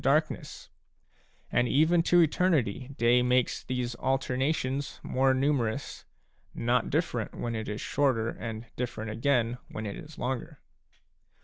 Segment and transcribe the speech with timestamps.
[0.01, 0.67] darkness,—
[1.51, 6.05] and even to eternity day makes these alternations ° more numerous,
[6.55, 10.59] not different when it is shorter and different again when it is longer.